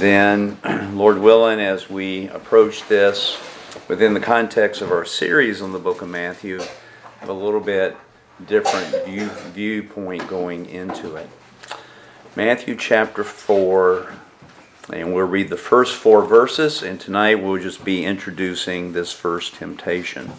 [0.00, 0.58] then,
[0.96, 3.38] Lord willing, as we approach this
[3.86, 6.60] within the context of our series on the book of Matthew,
[7.20, 7.96] have a little bit
[8.46, 11.28] different view, viewpoint going into it.
[12.34, 14.14] Matthew chapter 4,
[14.92, 19.54] and we'll read the first four verses, and tonight we'll just be introducing this first
[19.54, 20.32] temptation.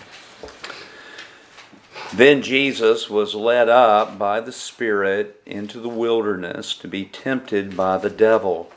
[2.12, 8.00] Then Jesus was led up by the Spirit into the wilderness to be tempted by
[8.00, 8.72] the devil.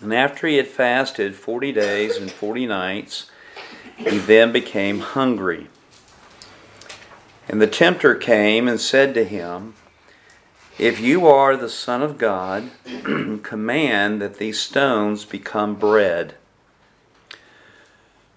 [0.00, 3.30] And after he had fasted forty days and forty nights,
[3.96, 5.68] he then became hungry.
[7.48, 9.74] And the tempter came and said to him,
[10.78, 12.70] If you are the Son of God,
[13.42, 16.34] command that these stones become bread.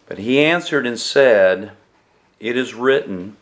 [0.08, 1.72] But he answered and said,
[2.40, 3.38] It is written,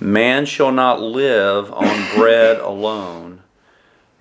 [0.00, 3.42] Man shall not live on bread alone,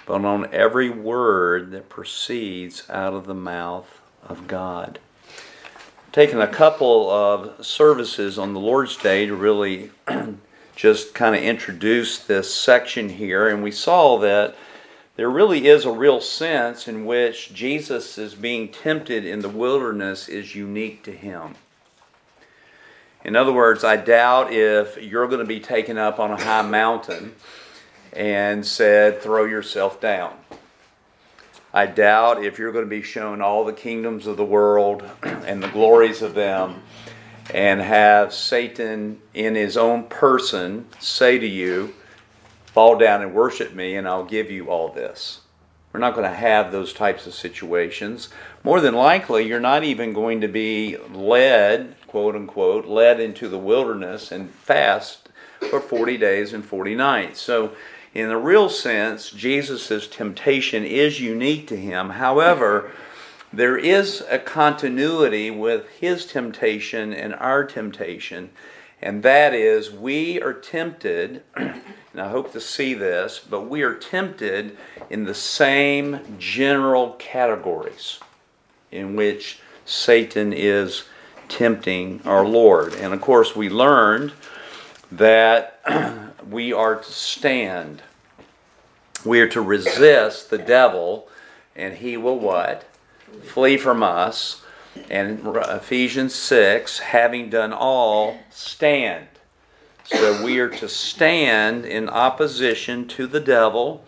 [0.06, 5.00] but on every word that proceeds out of the mouth of God.
[6.12, 9.92] Taking a couple of services on the Lord's Day to really
[10.76, 14.56] just kind of introduce this section here, and we saw that
[15.16, 20.28] there really is a real sense in which Jesus is being tempted in the wilderness
[20.28, 21.56] is unique to him.
[23.24, 26.62] In other words, I doubt if you're going to be taken up on a high
[26.62, 27.34] mountain
[28.16, 30.34] and said, throw yourself down.
[31.74, 35.62] I doubt if you're going to be shown all the kingdoms of the world and
[35.62, 36.82] the glories of them
[37.54, 41.94] and have Satan in his own person say to you,
[42.66, 45.42] fall down and worship me and I'll give you all this.
[45.92, 48.28] We're not going to have those types of situations.
[48.64, 53.58] More than likely, you're not even going to be led, quote unquote, led into the
[53.58, 55.30] wilderness and fast
[55.70, 57.40] for 40 days and 40 nights.
[57.40, 57.72] So,
[58.16, 62.12] in the real sense, Jesus' temptation is unique to him.
[62.12, 62.90] However,
[63.52, 68.50] there is a continuity with his temptation and our temptation,
[69.02, 71.44] and that is we are tempted
[72.16, 74.78] and I hope to see this, but we are tempted
[75.10, 78.22] in the same general categories
[78.90, 81.04] in which Satan is
[81.50, 82.94] tempting our Lord.
[82.94, 84.32] And of course, we learned
[85.12, 85.82] that
[86.50, 88.04] we are to stand.
[89.24, 91.28] We are to resist the devil,
[91.76, 92.86] and he will what?
[93.44, 94.62] Flee from us.
[95.10, 99.28] And Ephesians 6, having done all, stand.
[100.06, 104.06] So we are to stand in opposition to the devil.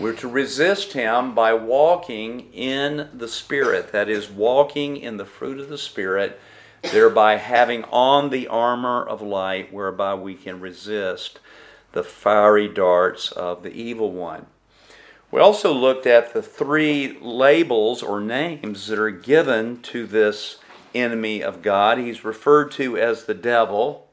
[0.00, 5.60] We're to resist him by walking in the Spirit, that is, walking in the fruit
[5.60, 6.40] of the Spirit,
[6.82, 11.38] thereby having on the armor of light whereby we can resist
[11.92, 14.46] the fiery darts of the evil one.
[15.30, 20.58] We also looked at the three labels or names that are given to this
[20.94, 21.98] enemy of God.
[21.98, 24.08] He's referred to as the devil.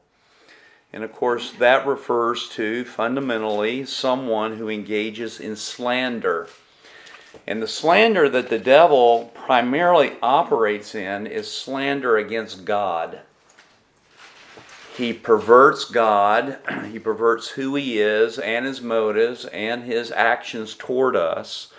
[0.92, 6.48] And of course, that refers to fundamentally someone who engages in slander.
[7.46, 13.20] And the slander that the devil primarily operates in is slander against God.
[14.98, 16.58] He perverts God,
[16.90, 21.72] he perverts who he is and his motives and his actions toward us.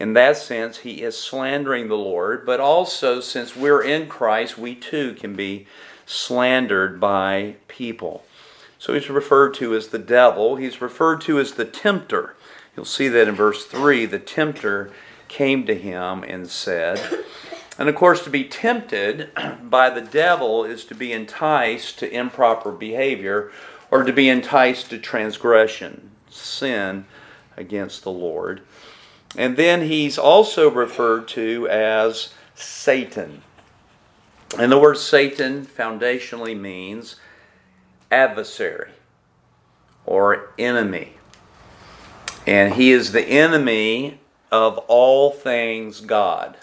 [0.00, 4.74] In that sense, he is slandering the Lord, but also since we're in Christ, we
[4.74, 5.68] too can be
[6.06, 8.24] slandered by people.
[8.80, 10.56] So he's referred to as the devil.
[10.56, 12.34] He's referred to as the tempter.
[12.74, 14.06] You'll see that in verse 3.
[14.06, 14.90] The tempter
[15.28, 16.98] came to him and said,
[17.80, 19.30] and of course, to be tempted
[19.62, 23.50] by the devil is to be enticed to improper behavior
[23.90, 27.06] or to be enticed to transgression, sin
[27.56, 28.60] against the Lord.
[29.34, 33.40] And then he's also referred to as Satan.
[34.58, 37.16] And the word Satan foundationally means
[38.10, 38.90] adversary
[40.04, 41.14] or enemy.
[42.46, 44.20] And he is the enemy
[44.52, 46.58] of all things God.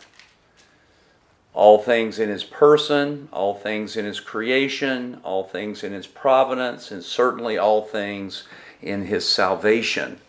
[1.57, 6.91] All things in his person, all things in his creation, all things in his providence,
[6.91, 8.43] and certainly all things
[8.79, 10.19] in his salvation.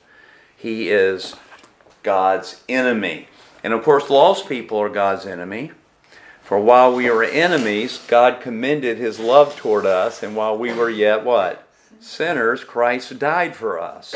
[0.57, 1.37] He is
[2.03, 3.29] God's enemy.
[3.63, 5.73] And of course, lost people are God's enemy.
[6.43, 10.89] For while we were enemies, God commended his love toward us, and while we were
[10.89, 11.69] yet what?
[12.01, 14.15] Sinners, Christ died for us.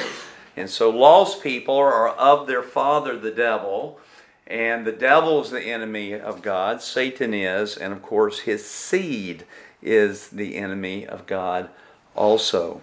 [0.56, 4.00] And so lost people are of their father, the devil,
[4.46, 9.44] and the devil is the enemy of God, Satan is, and of course his seed
[9.82, 11.68] is the enemy of God
[12.14, 12.82] also.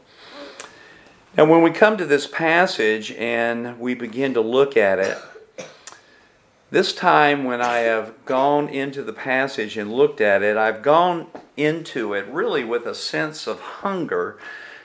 [1.38, 5.18] Now, when we come to this passage and we begin to look at it,
[6.72, 11.28] this time when I have gone into the passage and looked at it, I've gone
[11.56, 14.38] into it really with a sense of hunger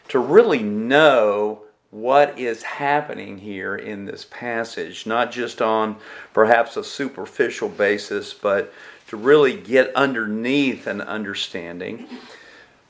[0.08, 1.63] to really know
[1.94, 5.94] what is happening here in this passage, not just on
[6.32, 8.74] perhaps a superficial basis, but
[9.06, 12.08] to really get underneath an understanding.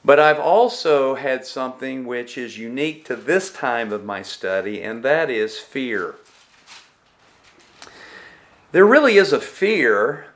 [0.02, 5.02] But I've also had something which is unique to this time of my study, and
[5.02, 6.14] that is fear.
[8.72, 10.28] There really is a fear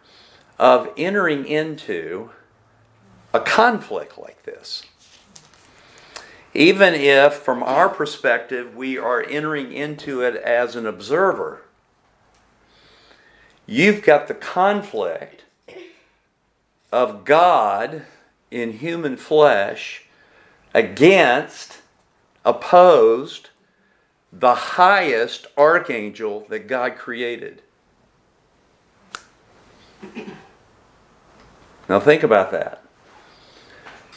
[0.58, 2.32] of entering into
[3.32, 4.84] a conflict like this.
[6.58, 11.62] Even if, from our perspective, we are entering into it as an observer,
[13.64, 15.44] you've got the conflict
[16.90, 18.02] of God
[18.50, 20.06] in human flesh
[20.74, 21.78] against,
[22.44, 23.50] opposed,
[24.32, 27.62] the highest archangel that God created.
[31.88, 32.82] Now think about that.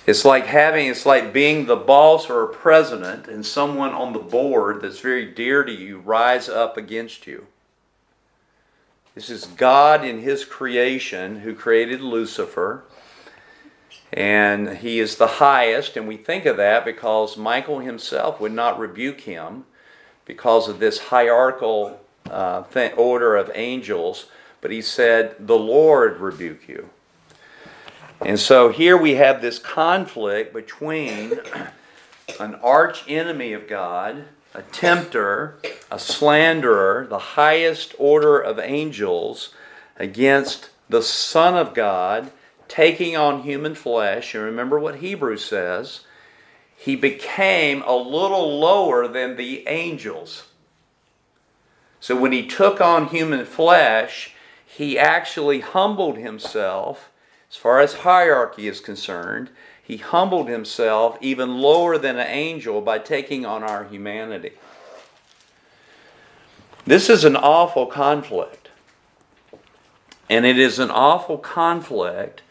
[0.07, 4.19] It's like having, it's like being the boss or a president and someone on the
[4.19, 7.45] board that's very dear to you rise up against you.
[9.13, 12.83] This is God in His creation who created Lucifer.
[14.13, 18.77] And he is the highest, and we think of that because Michael himself would not
[18.77, 19.63] rebuke him
[20.25, 21.99] because of this hierarchical
[22.29, 24.25] uh, th- order of angels,
[24.59, 26.89] but he said, The Lord rebuke you.
[28.23, 31.39] And so here we have this conflict between
[32.39, 35.57] an arch enemy of God, a tempter,
[35.89, 39.53] a slanderer, the highest order of angels,
[39.97, 42.31] against the Son of God
[42.67, 44.35] taking on human flesh.
[44.35, 46.01] And remember what Hebrews says
[46.75, 50.47] he became a little lower than the angels.
[51.99, 54.33] So when he took on human flesh,
[54.65, 57.10] he actually humbled himself
[57.51, 59.49] as far as hierarchy is concerned,
[59.83, 64.53] he humbled himself even lower than an angel by taking on our humanity.
[66.85, 68.69] This is an awful conflict.
[70.29, 72.41] And it is an awful conflict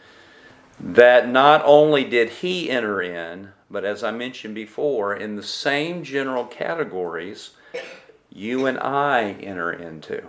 [0.79, 6.03] that not only did he enter in, but as I mentioned before, in the same
[6.03, 7.51] general categories
[8.31, 10.27] you and I enter into.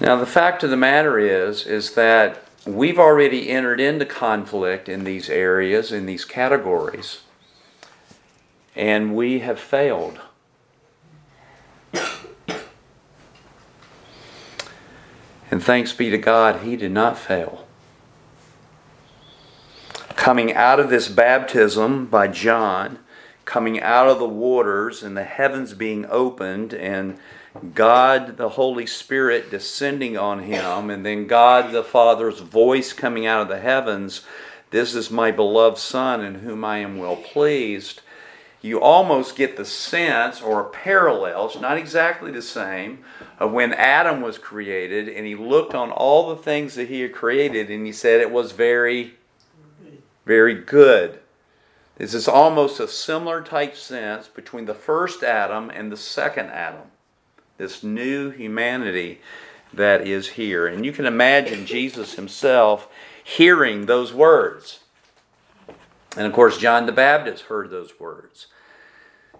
[0.00, 5.02] Now, the fact of the matter is, is that we've already entered into conflict in
[5.02, 7.22] these areas, in these categories,
[8.76, 10.20] and we have failed.
[15.50, 17.66] And thanks be to God, He did not fail.
[20.14, 22.98] Coming out of this baptism by John,
[23.44, 27.18] coming out of the waters and the heavens being opened and
[27.74, 33.42] God the Holy Spirit descending on him, and then God the Father's voice coming out
[33.42, 34.22] of the heavens
[34.70, 38.02] This is my beloved Son in whom I am well pleased.
[38.60, 43.04] You almost get the sense or parallels, not exactly the same,
[43.38, 47.14] of when Adam was created and he looked on all the things that he had
[47.14, 49.14] created and he said it was very,
[50.26, 51.20] very good.
[51.96, 56.90] This is almost a similar type sense between the first Adam and the second Adam
[57.58, 59.20] this new humanity
[59.74, 60.66] that is here.
[60.66, 62.88] And you can imagine Jesus himself
[63.22, 64.80] hearing those words.
[66.16, 68.46] And of course, John the Baptist heard those words.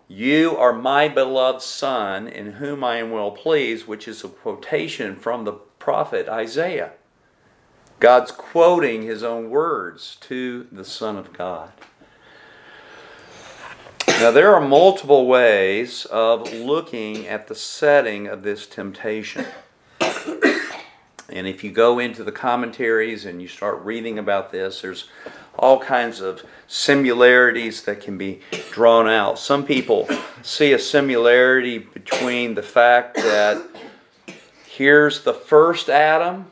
[0.06, 5.16] You are my beloved Son, in whom I am well pleased, which is a quotation
[5.16, 6.92] from the prophet Isaiah.
[8.00, 11.72] God's quoting his own words to the Son of God.
[14.20, 19.46] Now, there are multiple ways of looking at the setting of this temptation.
[20.00, 25.08] And if you go into the commentaries and you start reading about this, there's
[25.56, 28.40] all kinds of similarities that can be
[28.72, 29.38] drawn out.
[29.38, 30.08] Some people
[30.42, 33.62] see a similarity between the fact that
[34.66, 36.50] here's the first Adam,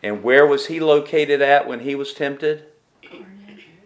[0.00, 2.66] and where was he located at when he was tempted?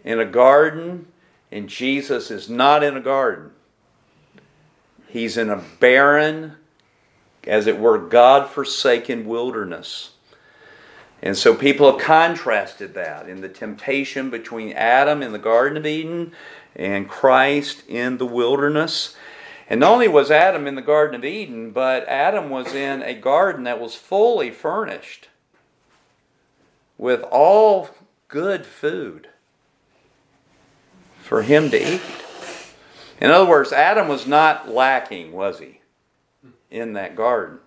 [0.04, 1.06] In a garden
[1.54, 3.52] and Jesus is not in a garden,
[5.06, 6.56] he's in a barren,
[7.46, 10.10] as it were, God forsaken wilderness.
[11.22, 15.86] And so people have contrasted that in the temptation between Adam in the Garden of
[15.86, 16.32] Eden
[16.74, 19.14] and Christ in the wilderness.
[19.70, 23.14] And not only was Adam in the Garden of Eden, but Adam was in a
[23.14, 25.28] garden that was fully furnished
[26.98, 27.90] with all
[28.26, 29.28] good food
[31.24, 32.02] for him to eat.
[33.18, 35.80] In other words, Adam was not lacking, was he,
[36.70, 37.60] in that garden?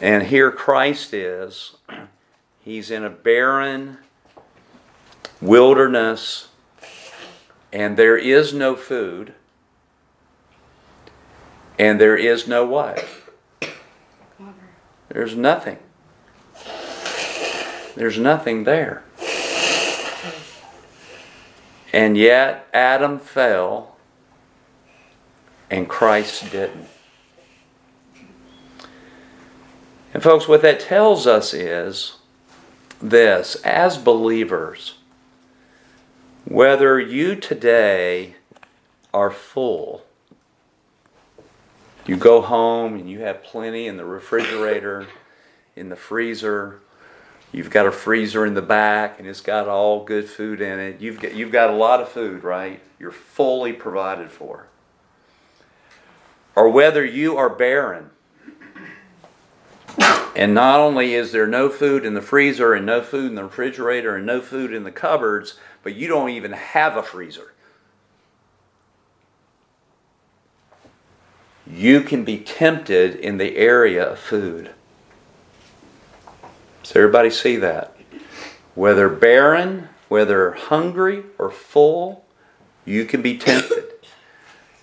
[0.00, 1.76] And here Christ is.
[2.60, 3.98] He's in a barren
[5.42, 6.48] wilderness,
[7.72, 9.34] and there is no food,
[11.78, 13.04] and there is no what?
[15.08, 15.78] There's nothing.
[17.94, 19.04] There's nothing there.
[21.96, 23.96] And yet, Adam fell,
[25.70, 26.88] and Christ didn't.
[30.12, 32.18] And, folks, what that tells us is
[33.00, 34.98] this as believers,
[36.44, 38.36] whether you today
[39.14, 40.04] are full,
[42.04, 45.06] you go home and you have plenty in the refrigerator,
[45.74, 46.82] in the freezer,
[47.52, 51.00] You've got a freezer in the back and it's got all good food in it.
[51.00, 52.80] You've got, you've got a lot of food, right?
[52.98, 54.68] You're fully provided for.
[56.54, 58.10] Or whether you are barren.
[60.36, 63.44] And not only is there no food in the freezer and no food in the
[63.44, 67.54] refrigerator and no food in the cupboards, but you don't even have a freezer.
[71.66, 74.72] You can be tempted in the area of food.
[76.86, 77.96] Does everybody see that?
[78.76, 82.24] Whether barren, whether hungry or full,
[82.84, 83.86] you can be tempted.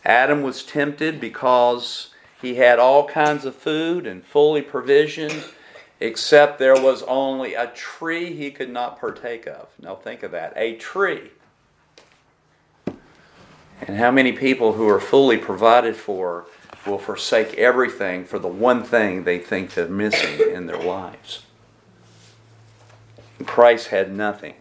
[0.03, 2.09] Adam was tempted because
[2.41, 5.45] he had all kinds of food and fully provisioned,
[6.01, 9.69] except there was only a tree he could not partake of.
[9.81, 11.31] Now think of that a tree.
[12.85, 16.47] And how many people who are fully provided for
[16.85, 21.43] will forsake everything for the one thing they think they're missing in their lives?
[23.45, 24.55] Christ had nothing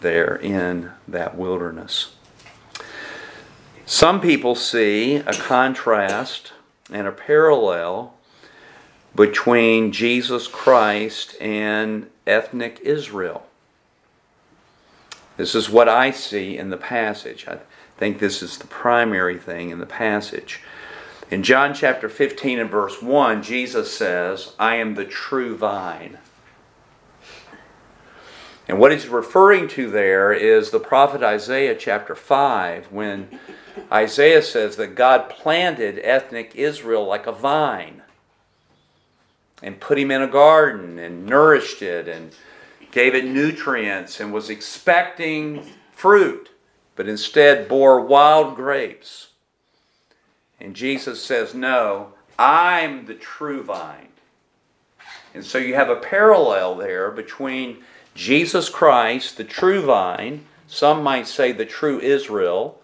[0.00, 2.14] there in that wilderness.
[3.86, 6.52] Some people see a contrast
[6.92, 8.14] and a parallel
[9.14, 13.46] between Jesus Christ and ethnic Israel.
[15.36, 17.46] This is what I see in the passage.
[17.48, 17.58] I
[17.96, 20.60] think this is the primary thing in the passage.
[21.30, 26.18] In John chapter 15 and verse 1, Jesus says, I am the true vine.
[28.70, 33.40] And what he's referring to there is the prophet Isaiah chapter 5, when
[33.90, 38.02] Isaiah says that God planted ethnic Israel like a vine
[39.60, 42.32] and put him in a garden and nourished it and
[42.92, 46.50] gave it nutrients and was expecting fruit,
[46.94, 49.30] but instead bore wild grapes.
[50.60, 54.10] And Jesus says, No, I'm the true vine.
[55.34, 57.82] And so you have a parallel there between
[58.20, 62.78] Jesus Christ, the true vine, some might say the true Israel,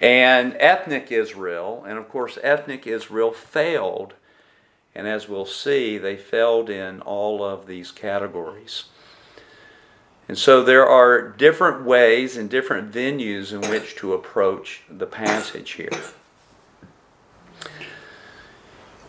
[0.00, 1.84] and ethnic Israel.
[1.88, 4.14] And of course, ethnic Israel failed.
[4.94, 8.84] And as we'll see, they failed in all of these categories.
[10.28, 15.72] And so there are different ways and different venues in which to approach the passage
[15.72, 15.90] here.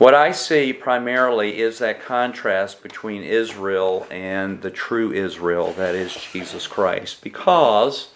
[0.02, 6.16] What I see primarily is that contrast between Israel and the true Israel, that is
[6.16, 8.10] Jesus Christ, because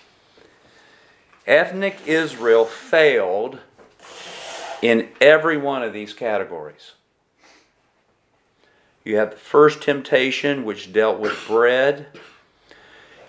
[1.46, 3.60] ethnic Israel failed
[4.82, 6.94] in every one of these categories.
[9.04, 12.08] You have the first temptation, which dealt with bread.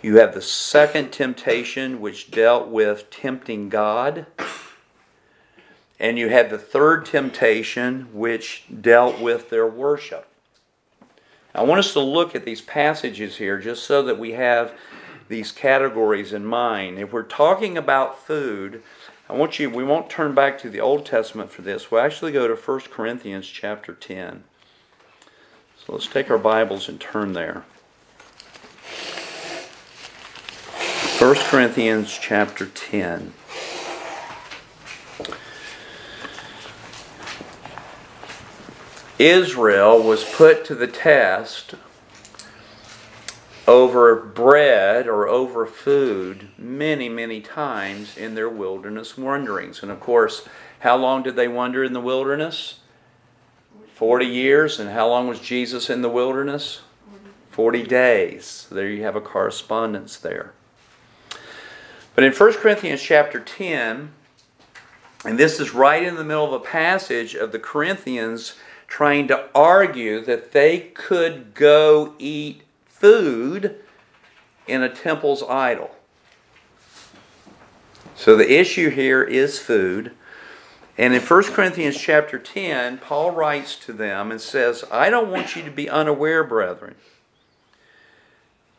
[0.01, 4.25] You have the second temptation, which dealt with tempting God.
[5.99, 10.27] And you had the third temptation, which dealt with their worship.
[11.55, 14.75] I want us to look at these passages here just so that we have
[15.29, 16.99] these categories in mind.
[16.99, 18.83] If we're talking about food,
[19.29, 21.91] I want you, we won't turn back to the Old Testament for this.
[21.91, 24.45] We'll actually go to 1 Corinthians chapter 10.
[25.79, 27.65] So let's take our Bibles and turn there.
[31.19, 33.33] 1 Corinthians chapter 10.
[39.19, 41.75] Israel was put to the test
[43.67, 49.83] over bread or over food many, many times in their wilderness wanderings.
[49.83, 50.47] And of course,
[50.81, 52.81] how long did they wander in the wilderness?
[53.95, 54.79] 40 years.
[54.79, 56.83] And how long was Jesus in the wilderness?
[57.51, 58.69] 40 days.
[58.71, 60.53] There you have a correspondence there.
[62.15, 64.11] But in 1 Corinthians chapter 10,
[65.25, 68.55] and this is right in the middle of a passage of the Corinthians
[68.89, 73.77] trying to argue that they could go eat food
[74.67, 75.91] in a temple's idol.
[78.15, 80.13] So the issue here is food.
[80.99, 85.55] And in 1 Corinthians chapter 10, Paul writes to them and says, I don't want
[85.55, 86.95] you to be unaware, brethren,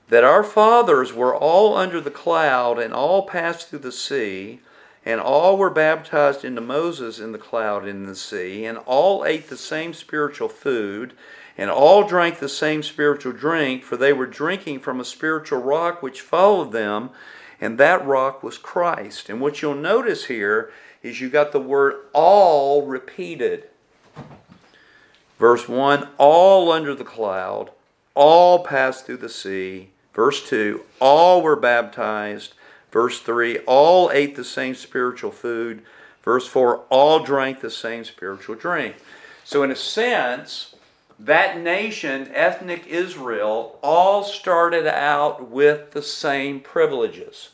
[0.10, 4.62] that our fathers were all under the cloud and all passed through the sea,
[5.08, 9.24] and all were baptized into Moses in the cloud and in the sea, and all
[9.24, 11.14] ate the same spiritual food,
[11.58, 16.04] and all drank the same spiritual drink, for they were drinking from a spiritual rock
[16.04, 17.10] which followed them,
[17.62, 19.30] and that rock was Christ.
[19.30, 23.70] And what you'll notice here is you got the word all repeated.
[25.40, 27.72] Verse 1 all under the cloud,
[28.14, 29.92] all passed through the sea.
[30.14, 32.56] Verse 2 all were baptized.
[32.92, 35.84] Verse 3 all ate the same spiritual food.
[36.24, 38.96] Verse 4 all drank the same spiritual drink.
[39.44, 40.76] So, in a sense,
[41.20, 47.50] that nation, ethnic Israel, all started out with the same privileges.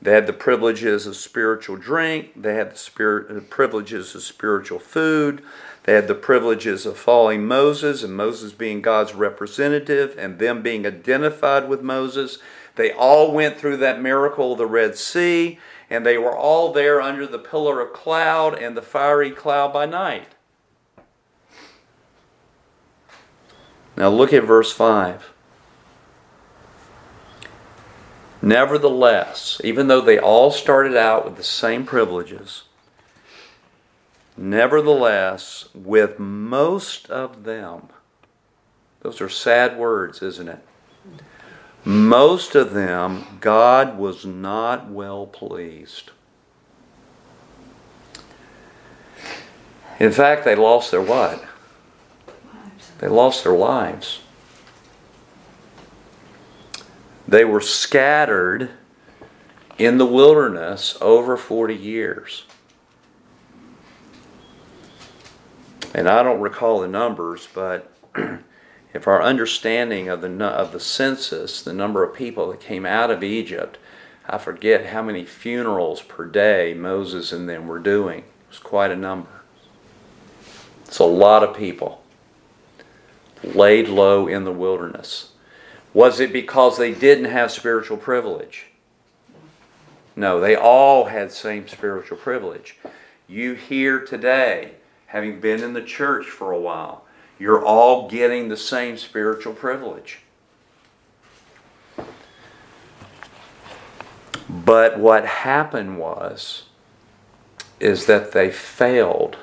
[0.00, 2.32] They had the privileges of spiritual drink.
[2.34, 5.42] They had the, spirit, the privileges of spiritual food.
[5.84, 10.86] They had the privileges of following Moses and Moses being God's representative and them being
[10.86, 12.38] identified with Moses.
[12.76, 15.58] They all went through that miracle of the Red Sea
[15.90, 19.84] and they were all there under the pillar of cloud and the fiery cloud by
[19.84, 20.28] night.
[23.96, 25.32] Now look at verse 5.
[28.40, 32.64] Nevertheless, even though they all started out with the same privileges,
[34.36, 37.90] nevertheless, with most of them,
[39.02, 40.64] those are sad words, isn't it?
[41.84, 46.10] Most of them, God was not well pleased.
[49.98, 51.44] In fact, they lost their what?
[52.98, 54.20] They lost their lives.
[57.26, 58.70] They were scattered
[59.78, 62.44] in the wilderness over 40 years.
[65.94, 67.92] And I don't recall the numbers, but
[68.94, 73.10] if our understanding of the, of the census, the number of people that came out
[73.10, 73.78] of Egypt,
[74.28, 78.20] I forget how many funerals per day Moses and them were doing.
[78.20, 79.28] It was quite a number.
[80.84, 82.02] It's a lot of people
[83.42, 85.32] laid low in the wilderness.
[85.94, 88.66] Was it because they didn't have spiritual privilege?
[90.14, 92.76] No, they all had same spiritual privilege.
[93.26, 94.72] You here today,
[95.06, 97.01] having been in the church for a while,
[97.42, 100.20] you're all getting the same spiritual privilege.
[104.48, 106.66] But what happened was
[107.80, 109.38] is that they failed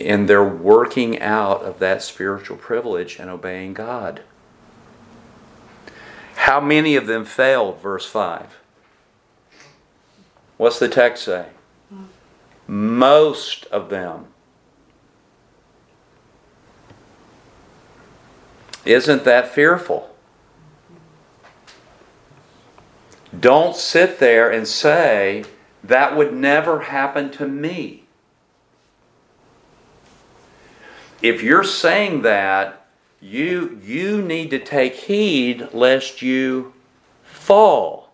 [0.00, 4.22] in their working out of that spiritual privilege and obeying God.
[6.34, 7.80] How many of them failed?
[7.80, 8.58] Verse 5.
[10.56, 11.50] What's the text say?
[11.88, 12.06] Hmm.
[12.66, 14.31] Most of them.
[18.84, 20.14] Isn't that fearful?
[23.38, 25.44] Don't sit there and say,
[25.82, 28.04] that would never happen to me.
[31.22, 32.86] If you're saying that,
[33.20, 36.74] you you need to take heed lest you
[37.22, 38.12] fall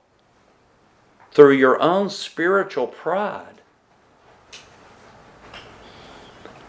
[1.32, 3.62] through your own spiritual pride.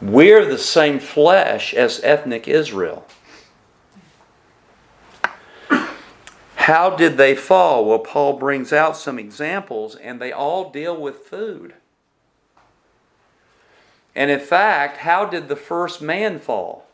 [0.02, 3.06] We're the same flesh as ethnic Israel.
[6.70, 7.84] How did they fall?
[7.84, 11.74] Well, Paul brings out some examples, and they all deal with food.
[14.16, 16.86] And in fact, how did the first man fall?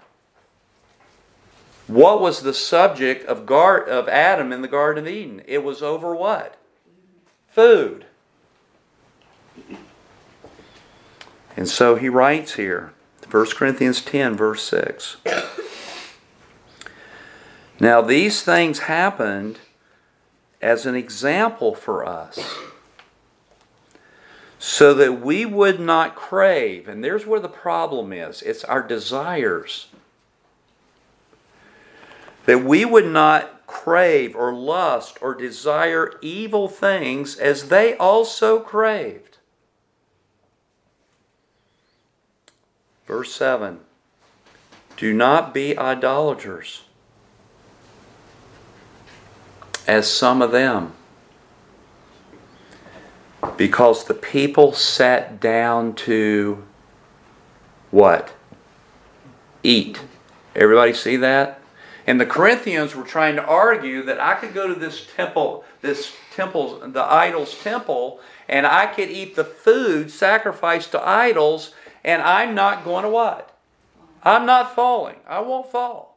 [1.87, 5.41] What was the subject of, Gar- of Adam in the Garden of Eden?
[5.45, 6.55] It was over what?
[7.49, 8.05] Food.
[11.57, 12.93] And so he writes here,
[13.29, 15.17] 1 Corinthians 10, verse 6.
[17.77, 19.59] Now, these things happened
[20.65, 22.39] as an example for us,
[24.57, 26.87] so that we would not crave.
[26.87, 29.89] And there's where the problem is it's our desires
[32.45, 39.37] that we would not crave or lust or desire evil things as they also craved.
[43.05, 43.81] Verse 7
[44.97, 46.84] Do not be idolaters,
[49.87, 50.93] as some of them,
[53.57, 56.63] because the people sat down to
[57.91, 58.33] what?
[59.63, 60.01] Eat.
[60.55, 61.61] Everybody see that?
[62.07, 66.13] And the Corinthians were trying to argue that I could go to this temple, this
[66.35, 72.53] temple's the idol's temple, and I could eat the food sacrificed to idols, and I'm
[72.53, 73.57] not going to what?
[74.23, 75.17] I'm not falling.
[75.27, 76.14] I won't fall.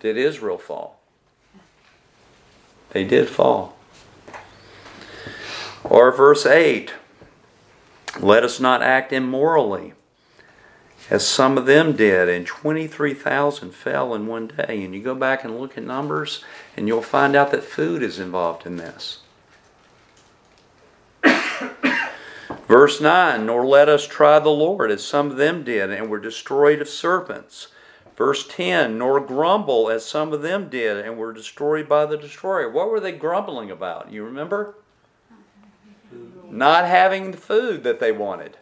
[0.00, 0.98] Did Israel fall?
[2.90, 3.76] They did fall.
[5.84, 6.92] Or verse 8
[8.18, 9.94] Let us not act immorally
[11.10, 14.84] as some of them did, and 23,000 fell in one day.
[14.84, 16.44] And you go back and look at numbers,
[16.76, 19.18] and you'll find out that food is involved in this.
[22.68, 26.20] Verse 9 Nor let us try the Lord, as some of them did, and were
[26.20, 27.68] destroyed of serpents.
[28.16, 32.70] Verse 10 Nor grumble, as some of them did, and were destroyed by the destroyer.
[32.70, 34.10] What were they grumbling about?
[34.10, 34.74] You remember?
[36.50, 38.56] Not having the food that they wanted.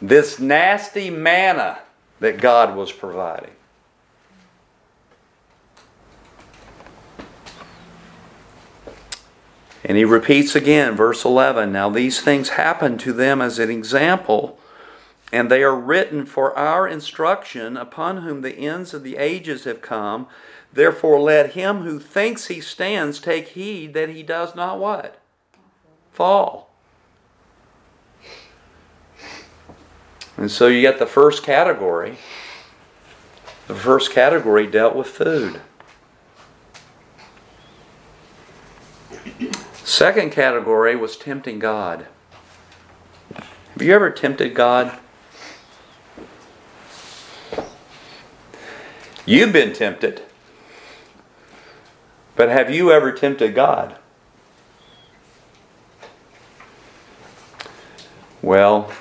[0.00, 1.78] This nasty manna
[2.20, 3.52] that God was providing.
[9.84, 14.58] And he repeats again, verse 11 Now these things happened to them as an example,
[15.32, 19.80] and they are written for our instruction, upon whom the ends of the ages have
[19.80, 20.28] come.
[20.72, 25.20] Therefore, let him who thinks he stands take heed that he does not what?
[26.12, 26.70] Fall.
[30.36, 32.18] And so you get the first category.
[33.68, 35.60] The first category dealt with food.
[39.82, 42.06] Second category was tempting God.
[43.34, 44.98] Have you ever tempted God?
[49.26, 50.22] You've been tempted.
[52.36, 53.96] But have you ever tempted God?
[58.40, 58.92] Well,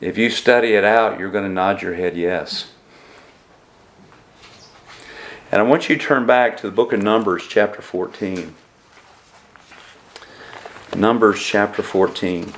[0.00, 2.70] if you study it out, you're going to nod your head yes.
[5.50, 8.54] And I want you to turn back to the book of Numbers, chapter 14.
[10.94, 12.52] Numbers chapter 14.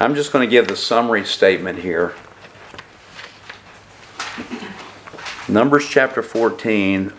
[0.00, 2.14] I'm just going to give the summary statement here.
[5.48, 7.12] Numbers chapter 14.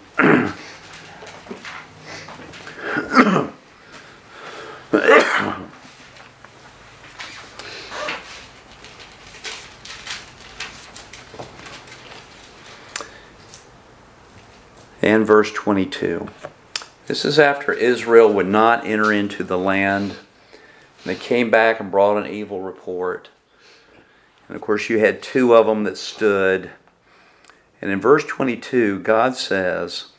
[15.02, 16.30] and verse 22.
[17.08, 20.16] This is after Israel would not enter into the land.
[21.10, 23.30] They came back and brought an evil report.
[24.48, 26.70] And of course, you had two of them that stood.
[27.82, 30.10] And in verse 22, God says,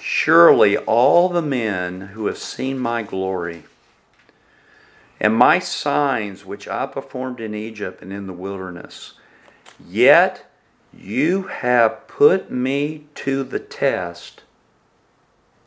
[0.00, 3.64] Surely all the men who have seen my glory
[5.20, 9.12] and my signs which I performed in Egypt and in the wilderness,
[9.86, 10.50] yet
[10.90, 14.40] you have put me to the test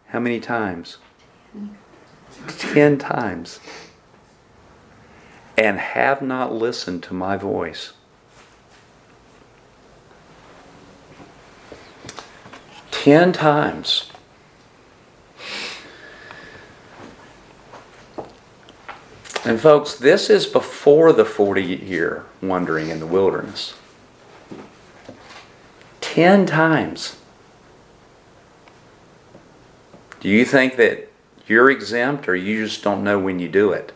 [0.08, 0.98] how many times?
[2.58, 3.60] Ten times.
[5.58, 7.94] And have not listened to my voice.
[12.92, 14.10] Ten times.
[19.46, 23.76] And folks, this is before the 40 year wandering in the wilderness.
[26.00, 27.18] Ten times.
[30.22, 31.12] Do you think that
[31.46, 33.92] you're exempt or you just don't know when you do it?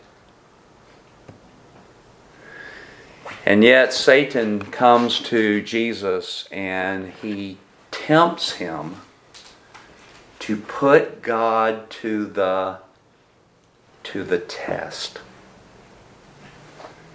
[3.48, 7.56] And yet, Satan comes to Jesus and he
[7.90, 8.96] tempts him
[10.40, 12.80] to put God to the,
[14.02, 15.20] to the test.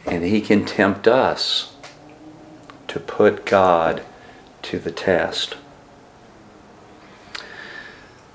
[0.07, 1.75] And he can tempt us
[2.87, 4.01] to put God
[4.63, 5.55] to the test.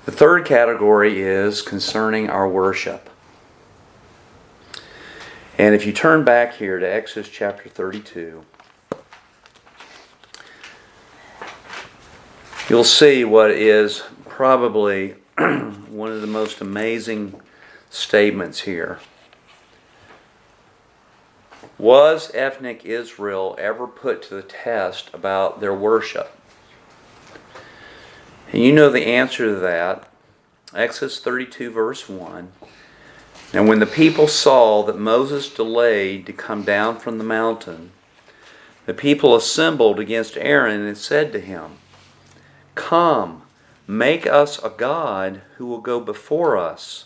[0.05, 3.09] The third category is concerning our worship.
[5.59, 8.45] And if you turn back here to Exodus chapter 32,
[12.69, 17.41] you'll see what is probably one of the most amazing
[17.89, 18.99] statements here.
[21.77, 26.31] Was ethnic Israel ever put to the test about their worship?
[28.53, 30.09] And you know the answer to that.
[30.73, 32.53] Exodus 32, verse 1.
[33.51, 37.91] And when the people saw that Moses delayed to come down from the mountain,
[38.85, 41.77] the people assembled against Aaron and said to him,
[42.75, 43.43] Come,
[43.87, 47.05] make us a God who will go before us.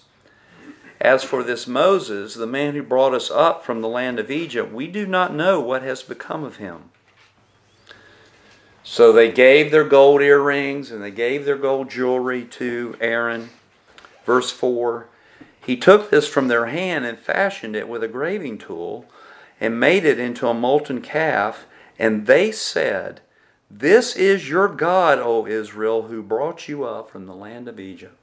[0.99, 4.71] As for this Moses, the man who brought us up from the land of Egypt,
[4.71, 6.89] we do not know what has become of him.
[8.83, 13.49] So they gave their gold earrings and they gave their gold jewelry to Aaron.
[14.25, 15.07] Verse 4
[15.65, 19.05] He took this from their hand and fashioned it with a graving tool
[19.59, 21.65] and made it into a molten calf.
[21.97, 23.21] And they said,
[23.71, 28.17] This is your God, O Israel, who brought you up from the land of Egypt.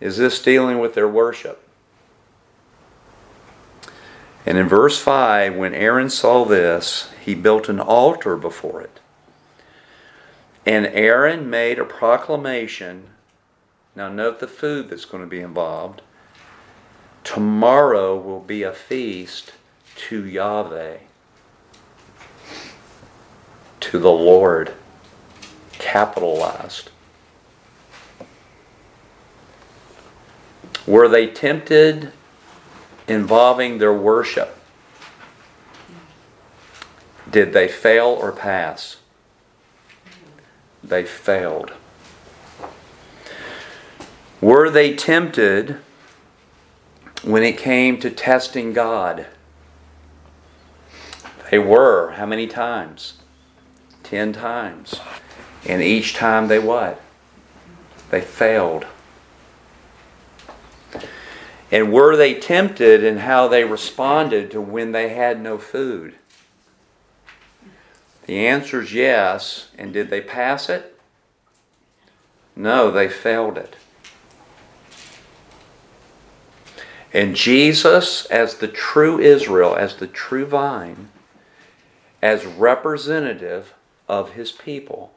[0.00, 1.62] Is this dealing with their worship?
[4.44, 8.98] And in verse 5, when Aaron saw this, he built an altar before it.
[10.66, 13.11] And Aaron made a proclamation.
[13.94, 16.02] Now, note the food that's going to be involved.
[17.24, 19.52] Tomorrow will be a feast
[20.08, 20.98] to Yahweh,
[23.80, 24.72] to the Lord,
[25.72, 26.90] capitalized.
[30.86, 32.12] Were they tempted
[33.06, 34.58] involving their worship?
[37.30, 38.96] Did they fail or pass?
[40.82, 41.72] They failed.
[44.42, 45.76] Were they tempted
[47.22, 49.26] when it came to testing God?
[51.48, 52.10] They were.
[52.16, 53.18] How many times?
[54.02, 54.96] Ten times.
[55.64, 57.00] And each time they what?
[58.10, 58.84] They failed.
[61.70, 66.16] And were they tempted in how they responded to when they had no food?
[68.26, 69.68] The answer is yes.
[69.78, 70.98] And did they pass it?
[72.56, 73.76] No, they failed it.
[77.14, 81.10] And Jesus, as the true Israel, as the true vine,
[82.22, 83.74] as representative
[84.08, 85.12] of his people,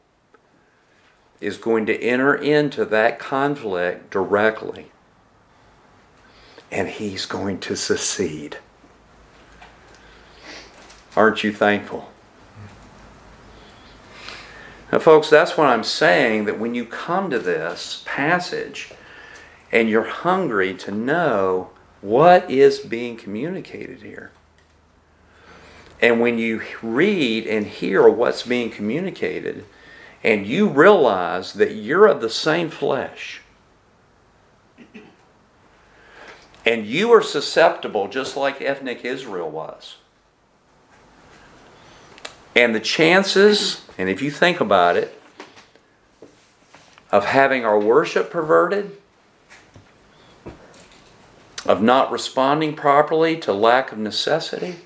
[1.40, 4.92] is going to enter into that conflict directly
[6.72, 8.58] and he's going to succeed.
[11.16, 12.12] Aren't you thankful?
[14.92, 18.92] Now, folks, that's what I'm saying that when you come to this passage
[19.72, 21.70] and you're hungry to know
[22.06, 24.32] what is being communicated here,
[26.02, 29.66] and when you read and hear what's being communicated,
[30.24, 33.42] and you realize that you're of the same flesh,
[36.66, 39.98] And you are susceptible just like ethnic Israel was.
[42.56, 45.22] And the chances, and if you think about it,
[47.12, 48.98] of having our worship perverted,
[51.66, 54.78] of not responding properly to lack of necessity,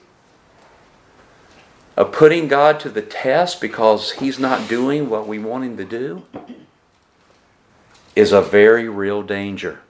[1.97, 5.85] of putting God to the test because He's not doing what we want Him to
[5.85, 6.25] do,
[8.15, 9.81] is a very real danger.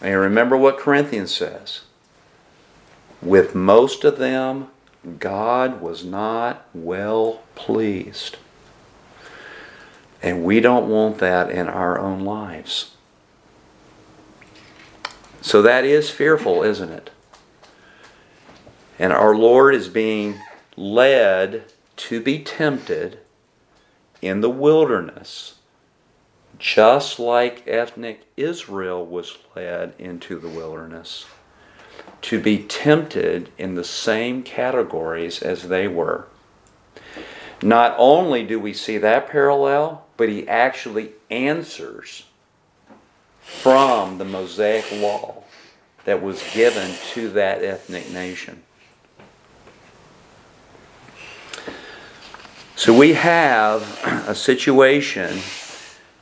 [0.00, 1.82] And remember what Corinthians says.
[3.22, 4.68] With most of them,
[5.18, 8.36] God was not well pleased.
[10.22, 12.91] And we don't want that in our own lives.
[15.42, 17.10] So that is fearful, isn't it?
[18.98, 20.40] And our Lord is being
[20.76, 21.64] led
[21.96, 23.18] to be tempted
[24.22, 25.56] in the wilderness
[26.62, 31.26] just like ethnic Israel was led into the wilderness
[32.22, 36.28] to be tempted in the same categories as they were.
[37.60, 42.26] Not only do we see that parallel, but he actually answers
[43.42, 45.42] from the Mosaic law
[46.04, 48.62] that was given to that ethnic nation.
[52.74, 55.38] So we have a situation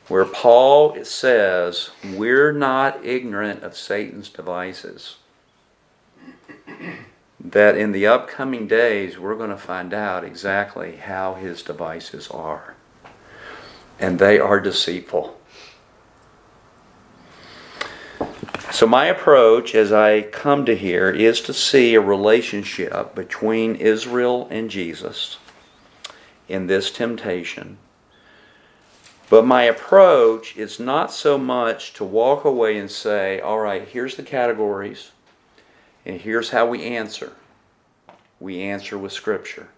[0.09, 5.17] where Paul says, We're not ignorant of Satan's devices.
[7.39, 12.75] That in the upcoming days, we're going to find out exactly how his devices are.
[13.99, 15.40] And they are deceitful.
[18.73, 24.47] So, my approach as I come to here is to see a relationship between Israel
[24.51, 25.39] and Jesus
[26.49, 27.79] in this temptation
[29.31, 34.17] but my approach is not so much to walk away and say, all right, here's
[34.17, 35.13] the categories,
[36.05, 37.33] and here's how we answer.
[38.41, 39.69] We answer with Scripture.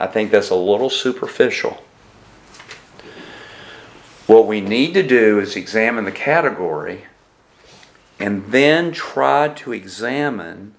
[0.00, 1.84] I think that's a little superficial.
[4.26, 7.04] What we need to do is examine the category
[8.18, 10.74] and then try to examine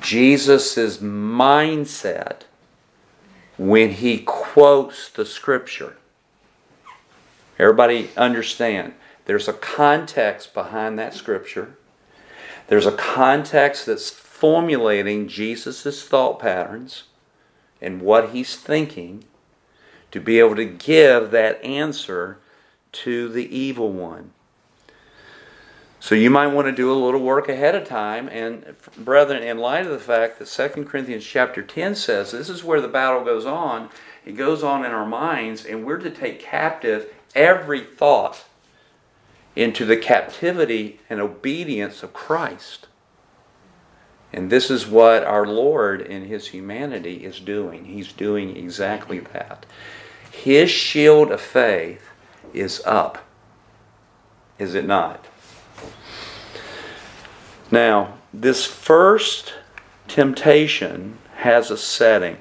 [0.00, 2.42] Jesus' mindset
[3.56, 5.96] when he quotes the Scripture.
[7.58, 8.94] Everybody understand.
[9.26, 11.76] There's a context behind that scripture.
[12.66, 17.04] There's a context that's formulating Jesus' thought patterns
[17.80, 19.24] and what he's thinking
[20.10, 22.38] to be able to give that answer
[22.92, 24.32] to the evil one.
[26.04, 28.28] So you might want to do a little work ahead of time.
[28.28, 32.62] And brethren, in light of the fact that 2 Corinthians chapter 10 says this is
[32.62, 33.88] where the battle goes on,
[34.26, 38.44] it goes on in our minds, and we're to take captive every thought
[39.56, 42.86] into the captivity and obedience of Christ.
[44.30, 47.86] And this is what our Lord in his humanity is doing.
[47.86, 49.64] He's doing exactly that.
[50.30, 52.10] His shield of faith
[52.52, 53.24] is up,
[54.58, 55.28] is it not?
[57.70, 59.54] Now, this first
[60.08, 62.38] temptation has a setting.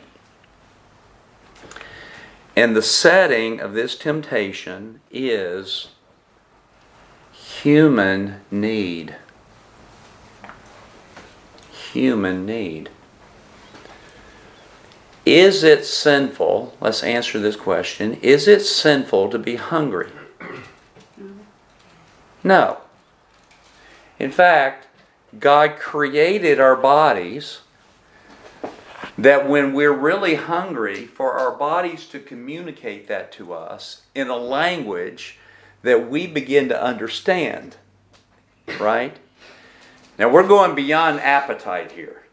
[2.55, 5.89] And the setting of this temptation is
[7.31, 9.15] human need.
[11.93, 12.89] Human need.
[15.25, 16.75] Is it sinful?
[16.81, 18.15] Let's answer this question.
[18.15, 20.11] Is it sinful to be hungry?
[22.43, 22.79] No.
[24.19, 24.87] In fact,
[25.39, 27.61] God created our bodies
[29.17, 34.37] that when we're really hungry, for our bodies to communicate that to us in a
[34.37, 35.37] language
[35.83, 37.77] that we begin to understand.
[38.79, 39.17] Right?
[40.17, 42.23] Now we're going beyond appetite here.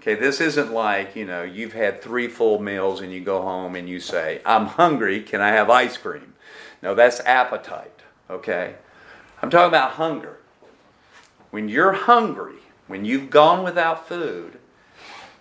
[0.00, 3.76] Okay, this isn't like, you know, you've had three full meals and you go home
[3.76, 6.32] and you say, I'm hungry, can I have ice cream?
[6.82, 8.00] No, that's appetite.
[8.30, 8.76] Okay?
[9.42, 10.39] I'm talking about hunger.
[11.50, 14.58] When you're hungry, when you've gone without food,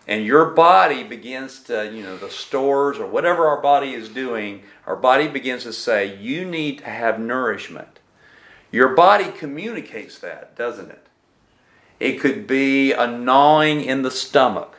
[0.07, 4.63] and your body begins to, you know, the stores or whatever our body is doing,
[4.87, 7.99] our body begins to say, you need to have nourishment.
[8.71, 11.05] Your body communicates that, doesn't it?
[11.99, 14.77] It could be a gnawing in the stomach,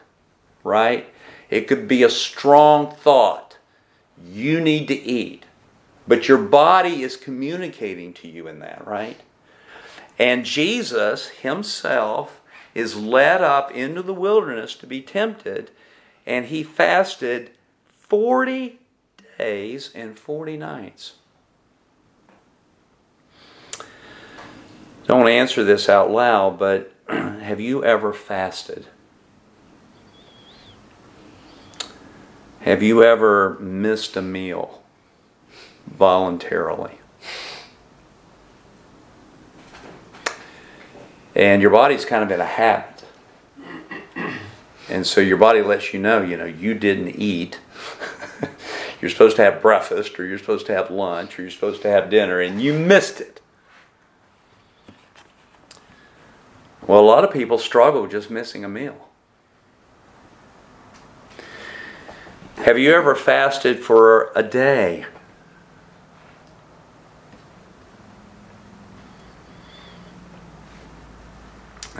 [0.64, 1.12] right?
[1.48, 3.58] It could be a strong thought.
[4.24, 5.44] You need to eat.
[6.08, 9.20] But your body is communicating to you in that, right?
[10.20, 12.42] And Jesus himself
[12.74, 15.70] is led up into the wilderness to be tempted,
[16.26, 17.52] and he fasted
[17.86, 18.78] 40
[19.38, 21.14] days and 40 nights.
[25.06, 28.88] Don't answer this out loud, but have you ever fasted?
[32.60, 34.82] Have you ever missed a meal
[35.86, 36.98] voluntarily?
[41.34, 43.04] And your body's kind of in a habit.
[44.88, 47.60] And so your body lets you know, you know, you didn't eat.
[49.00, 51.88] you're supposed to have breakfast, or you're supposed to have lunch, or you're supposed to
[51.88, 53.40] have dinner, and you missed it.
[56.86, 59.08] Well, a lot of people struggle just missing a meal.
[62.56, 65.06] Have you ever fasted for a day?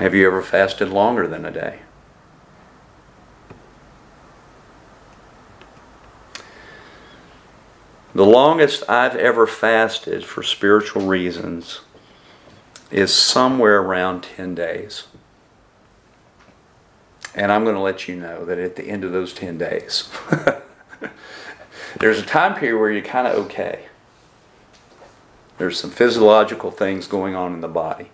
[0.01, 1.81] Have you ever fasted longer than a day?
[8.15, 11.83] The longest I've ever fasted for spiritual reasons
[12.91, 15.05] is somewhere around 10 days.
[17.35, 20.09] And I'm going to let you know that at the end of those 10 days,
[21.99, 23.85] there's a time period where you're kind of okay.
[25.59, 28.09] There's some physiological things going on in the body.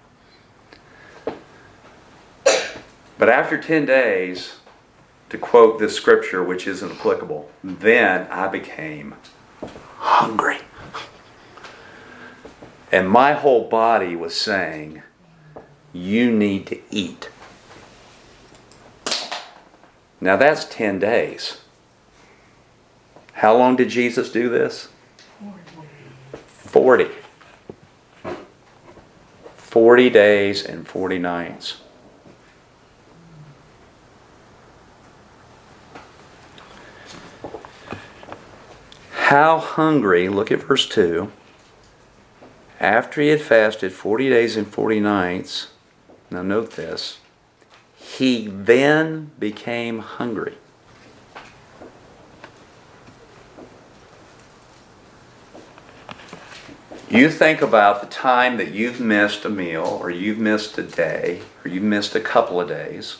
[3.19, 4.57] But after 10 days,
[5.31, 9.15] to quote this scripture, which isn't applicable, then I became
[9.99, 10.59] hungry.
[12.93, 15.03] And my whole body was saying,
[15.93, 17.31] You need to eat.
[20.21, 21.61] Now that's 10 days.
[23.33, 24.89] How long did Jesus do this?
[26.47, 27.09] 40.
[29.57, 31.83] 40 days and 40 nights.
[39.27, 41.33] How hungry, look at verse 2.
[42.79, 45.73] After he had fasted 40 days and 40 nights,
[46.31, 47.19] now note this,
[47.97, 50.55] he then became hungry.
[57.11, 61.43] You think about the time that you've missed a meal, or you've missed a day,
[61.65, 63.17] or you've missed a couple of days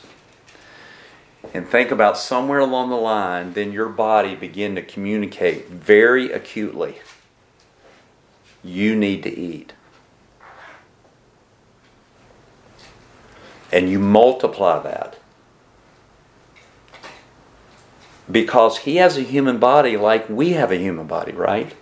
[1.53, 6.99] and think about somewhere along the line, then your body begin to communicate very acutely.
[8.63, 9.73] You need to eat.
[13.71, 15.17] And you multiply that.
[18.29, 21.73] because he has a human body like we have a human body, right?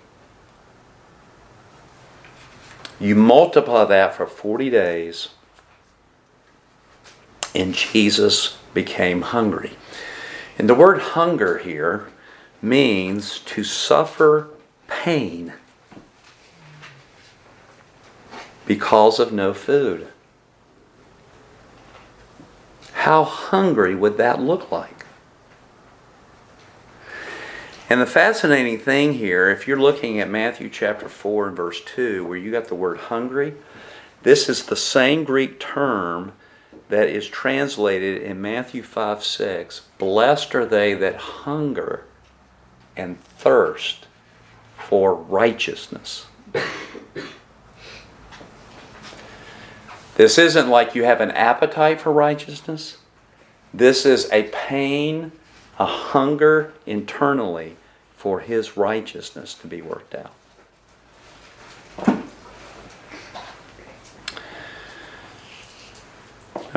[3.00, 5.30] You multiply that for 40 days,
[7.54, 9.72] and Jesus became hungry.
[10.60, 12.10] And the word hunger here
[12.62, 14.50] means to suffer
[14.88, 15.54] pain
[18.68, 20.08] because of no food.
[22.94, 25.06] How hungry would that look like?
[27.88, 32.26] And the fascinating thing here, if you're looking at Matthew chapter 4 and verse 2,
[32.26, 33.54] where you got the word hungry,
[34.24, 36.34] this is the same Greek term
[36.90, 39.82] that is translated in Matthew 5 6.
[39.98, 42.06] Blessed are they that hunger
[42.96, 44.08] and thirst
[44.78, 46.28] for righteousness.
[50.16, 52.98] This isn't like you have an appetite for righteousness.
[53.74, 55.34] This is a pain,
[55.78, 57.76] a hunger internally
[58.16, 60.32] for His righteousness to be worked out.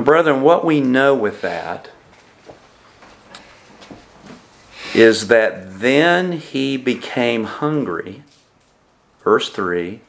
[0.09, 1.91] Brethren, what we know with that
[4.95, 8.23] is that then he became hungry.
[9.23, 10.01] Verse 3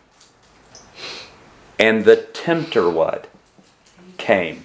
[1.77, 3.27] and the tempter what?
[4.17, 4.63] Came.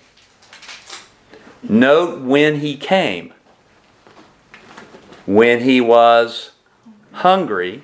[1.64, 3.35] Note when he came.
[5.26, 6.53] When he was
[7.11, 7.82] hungry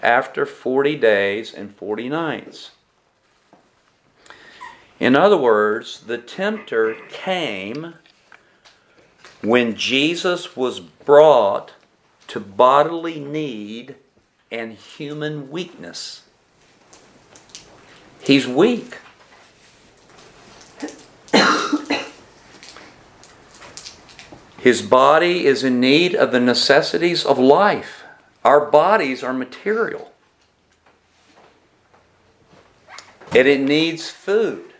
[0.00, 2.70] after 40 days and 40 nights.
[5.00, 7.94] In other words, the tempter came
[9.42, 11.72] when Jesus was brought
[12.28, 13.96] to bodily need
[14.50, 16.22] and human weakness.
[18.20, 18.98] He's weak.
[24.58, 28.04] His body is in need of the necessities of life.
[28.42, 30.12] Our bodies are material.
[33.32, 34.73] And it needs food.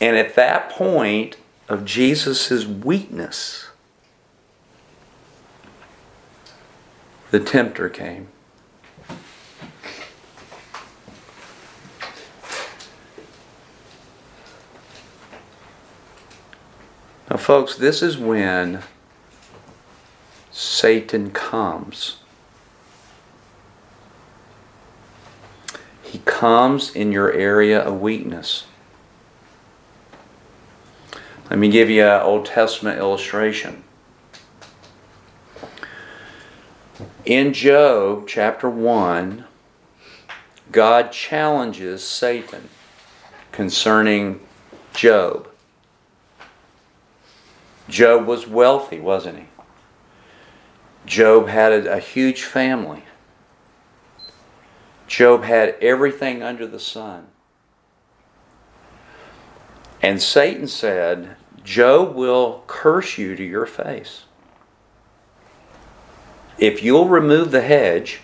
[0.00, 1.36] And at that point
[1.68, 3.68] of Jesus' weakness,
[7.30, 8.28] the tempter came.
[17.30, 18.82] Now, folks, this is when
[20.52, 22.18] Satan comes.
[26.02, 28.64] He comes in your area of weakness.
[31.48, 33.84] Let me give you an Old Testament illustration.
[37.24, 39.44] In Job chapter 1,
[40.72, 42.68] God challenges Satan
[43.52, 44.40] concerning
[44.92, 45.48] Job.
[47.88, 49.46] Job was wealthy, wasn't he?
[51.06, 53.04] Job had a, a huge family.
[55.06, 57.28] Job had everything under the sun.
[60.06, 61.34] And Satan said,
[61.64, 64.22] Job will curse you to your face.
[66.58, 68.20] If you'll remove the hedge,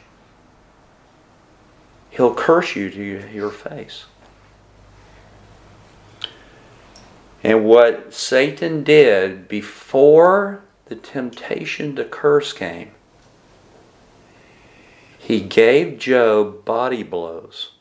[2.10, 4.04] he'll curse you to your face.
[7.42, 12.92] And what Satan did before the temptation to curse came,
[15.18, 17.72] he gave Job body blows.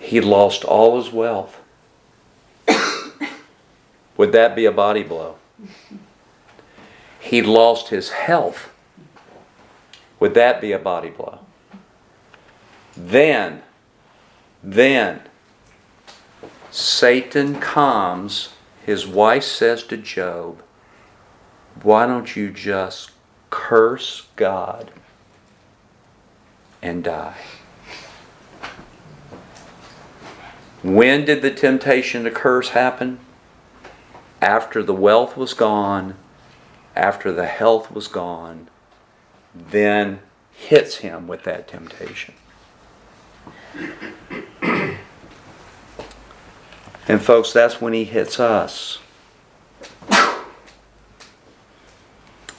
[0.00, 1.60] He lost all his wealth.
[4.16, 5.36] Would that be a body blow?
[7.20, 8.70] He lost his health.
[10.18, 11.40] Would that be a body blow?
[12.96, 13.62] Then,
[14.64, 15.22] then,
[16.70, 20.62] Satan comes, his wife says to Job,
[21.82, 23.10] Why don't you just
[23.50, 24.90] curse God
[26.80, 27.59] and die?
[30.82, 33.20] When did the temptation to curse happen?
[34.40, 36.14] After the wealth was gone,
[36.96, 38.68] after the health was gone,
[39.54, 40.20] then
[40.52, 42.34] hits him with that temptation.
[47.06, 48.98] And, folks, that's when he hits us.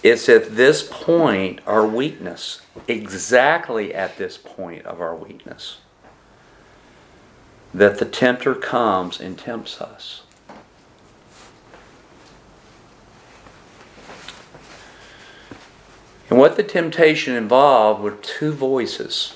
[0.03, 5.77] It's at this point, our weakness, exactly at this point of our weakness,
[7.73, 10.23] that the tempter comes and tempts us.
[16.29, 19.35] And what the temptation involved were two voices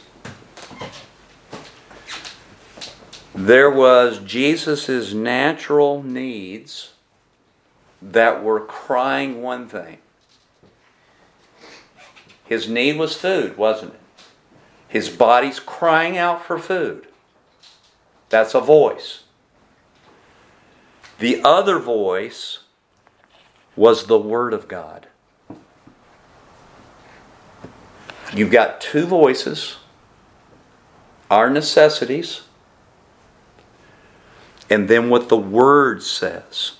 [3.35, 6.93] There was Jesus' natural needs
[8.01, 9.97] that were crying one thing.
[12.45, 13.99] His need was food, wasn't it?
[14.87, 17.07] His body's crying out for food.
[18.29, 19.23] That's a voice.
[21.19, 22.59] The other voice
[23.75, 25.07] was the Word of God.
[28.33, 29.77] You've got two voices,
[31.29, 32.41] our necessities,
[34.69, 36.73] and then what the Word says.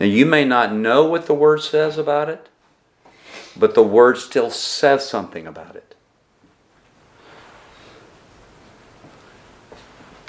[0.00, 2.48] Now, you may not know what the Word says about it,
[3.56, 5.85] but the Word still says something about it.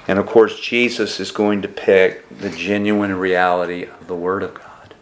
[0.08, 4.54] And of course, Jesus is going to pick the genuine reality of the Word of
[4.54, 4.96] God.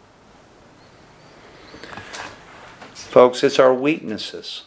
[2.92, 4.64] Folks, it's our weaknesses.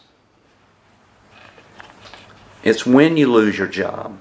[2.64, 4.18] It's when you lose your job.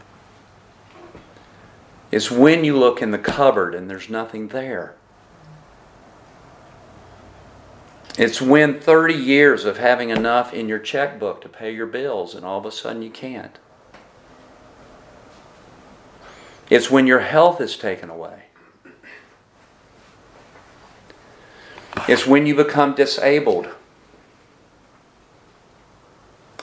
[2.12, 4.96] It's when you look in the cupboard and there's nothing there.
[8.18, 12.46] It's when 30 years of having enough in your checkbook to pay your bills and
[12.46, 13.58] all of a sudden you can't.
[16.70, 18.44] It's when your health is taken away.
[22.08, 23.70] It's when you become disabled.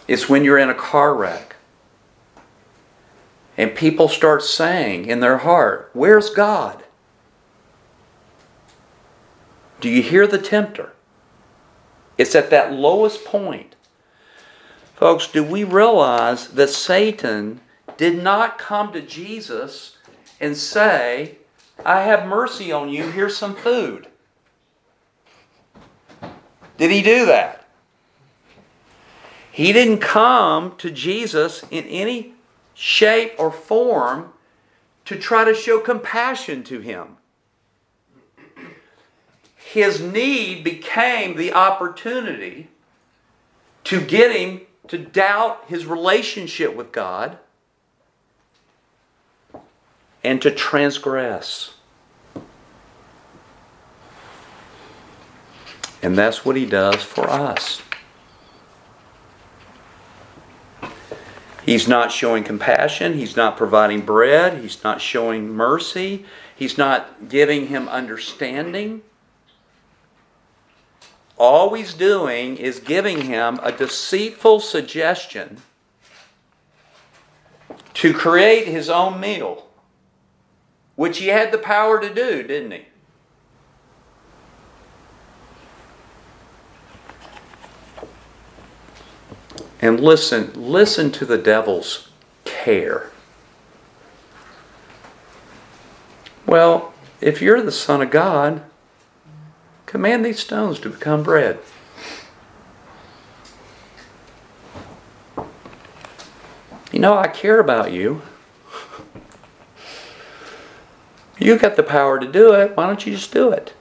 [0.09, 1.57] It's when you're in a car wreck.
[3.57, 6.85] And people start saying in their heart, Where's God?
[9.81, 10.93] Do you hear the tempter?
[12.17, 13.75] It's at that lowest point.
[14.95, 17.61] Folks, do we realize that Satan
[17.97, 19.96] did not come to Jesus
[20.41, 21.37] and say,
[21.85, 24.09] I have mercy on you, here's some food?
[26.79, 27.67] Did he do that?
[29.51, 32.35] He didn't come to Jesus in any
[32.75, 34.33] shape or form
[35.07, 37.17] to try to show compassion to him.
[39.55, 42.69] His need became the opportunity
[43.85, 47.39] to get him to doubt his relationship with God
[50.27, 51.75] and to transgress.
[56.03, 57.81] And that's what he does for us.
[61.65, 63.15] He's not showing compassion.
[63.15, 64.63] He's not providing bread.
[64.63, 66.25] He's not showing mercy.
[66.55, 69.03] He's not giving him understanding.
[71.37, 75.59] All he's doing is giving him a deceitful suggestion
[77.95, 79.66] to create his own meal,
[80.97, 82.87] which he had the power to do, didn't he?
[89.81, 92.09] And listen, listen to the devil's
[92.45, 93.11] care.
[96.47, 98.63] Well, if you're the Son of God,
[99.85, 101.59] command these stones to become bread.
[106.91, 108.23] You know, I care about you.
[111.47, 112.77] You got the power to do it.
[112.77, 113.73] Why don't you just do it?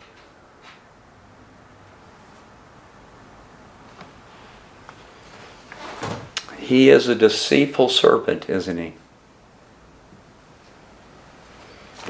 [6.60, 8.94] He is a deceitful serpent, isn't he?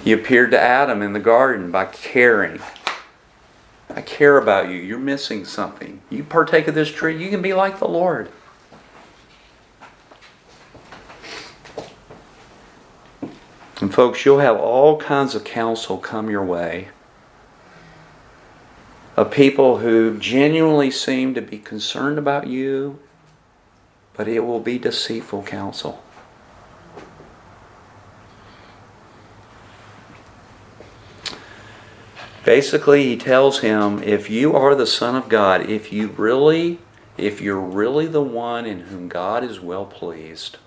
[0.04, 2.60] He appeared to Adam in the garden by caring.
[3.90, 4.76] I care about you.
[4.76, 6.02] You're missing something.
[6.10, 8.30] You partake of this tree, you can be like the Lord.
[13.82, 16.90] And folks, you'll have all kinds of counsel come your way
[19.18, 23.00] of people who genuinely seem to be concerned about you
[24.16, 26.02] but it will be deceitful counsel.
[32.44, 36.80] Basically, he tells him if you are the Son of God, if you really,
[37.18, 40.58] if you're really the one in whom God is well pleased,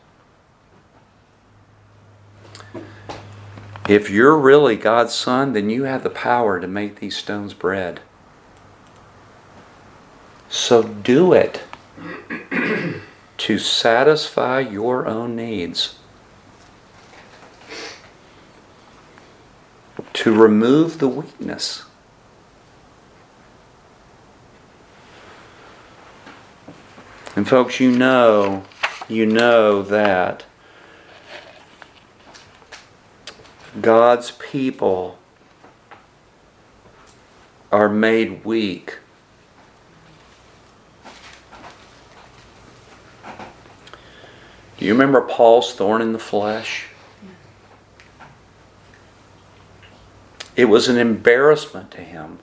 [3.89, 8.01] if you're really God's Son, then you have the power to make these stones bread.
[10.51, 11.65] So do it
[13.39, 15.99] to satisfy your own needs,
[20.13, 21.85] to remove the weakness.
[27.35, 28.65] And folks, you know,
[29.09, 30.45] you know that
[33.89, 35.17] God's people
[37.73, 38.99] are made weak.
[44.77, 46.89] Do you remember Paul's thorn in the flesh?
[50.55, 52.41] It was an embarrassment to him.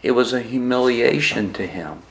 [0.00, 2.02] It was a humiliation to him.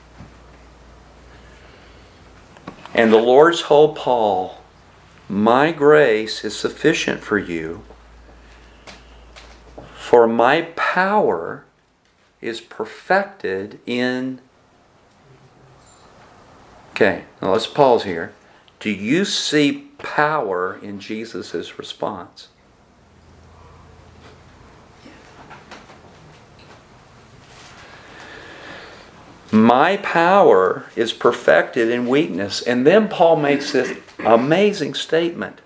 [2.93, 4.57] And the Lord told Paul,
[5.29, 7.83] My grace is sufficient for you,
[10.13, 11.65] for my power
[12.39, 14.39] is perfected in.
[16.91, 18.31] Okay, now let's pause here.
[18.79, 22.49] Do you see power in Jesus' response?
[29.51, 32.61] My power is perfected in weakness.
[32.61, 35.59] And then Paul makes this amazing statement.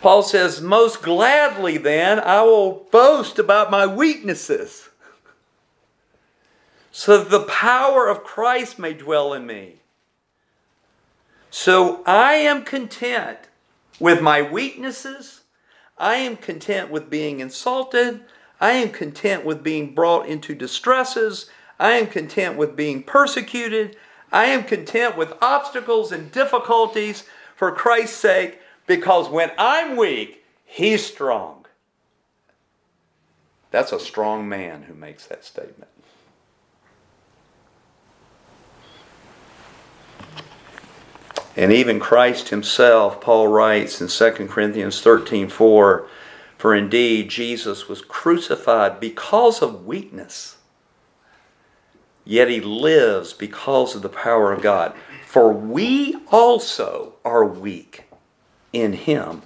[0.00, 4.88] Paul says, Most gladly then I will boast about my weaknesses,
[6.90, 9.76] so that the power of Christ may dwell in me.
[11.50, 13.38] So I am content
[13.98, 15.42] with my weaknesses.
[15.98, 18.22] I am content with being insulted.
[18.60, 21.50] I am content with being brought into distresses.
[21.78, 23.96] I am content with being persecuted.
[24.32, 27.24] I am content with obstacles and difficulties
[27.56, 28.60] for Christ's sake,
[28.90, 31.64] because when I'm weak, He's strong.
[33.70, 35.90] That's a strong man who makes that statement.
[41.56, 46.08] And even Christ himself, Paul writes in 2 Corinthians 13 4,
[46.58, 50.56] for indeed Jesus was crucified because of weakness,
[52.24, 54.94] yet he lives because of the power of God.
[55.26, 58.09] For we also are weak
[58.72, 59.42] in him,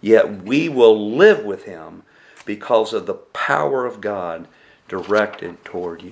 [0.00, 2.02] yet we will live with him
[2.44, 4.48] because of the power of God
[4.88, 6.10] directed toward you.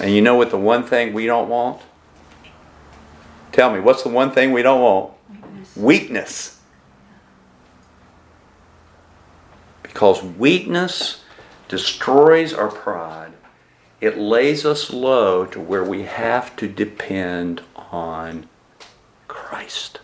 [0.00, 1.82] And you know what the one thing we don't want?
[3.50, 5.12] Tell me, what's the one thing we don't want?
[5.28, 5.76] Weakness.
[5.76, 6.60] weakness.
[9.82, 11.24] Because weakness
[11.66, 13.32] destroys our pride.
[14.00, 18.48] It lays us low to where we have to depend on
[19.48, 20.00] Christ.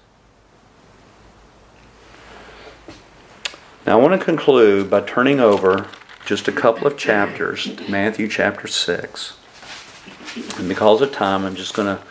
[3.86, 5.86] Now, I want to conclude by turning over
[6.24, 9.36] just a couple of chapters to Matthew chapter 6.
[10.56, 12.02] And because of time, I'm just going to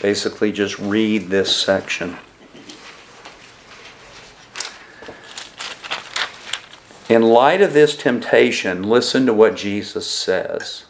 [0.00, 2.16] basically just read this section.
[7.08, 10.84] In light of this temptation, listen to what Jesus says.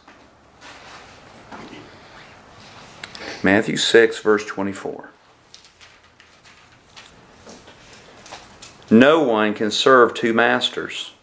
[3.41, 5.09] Matthew 6, verse 24.
[8.93, 11.13] No one can serve two masters.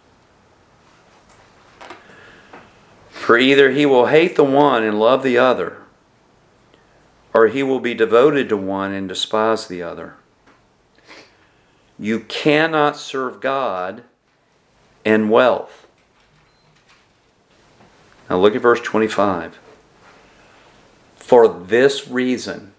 [3.10, 5.76] For either he will hate the one and love the other
[7.32, 10.16] or he will be devoted to one and despise the other.
[11.96, 14.02] You cannot serve God
[15.04, 15.86] and wealth.
[18.28, 19.60] Now look at verse 25.
[21.14, 22.72] For this reason.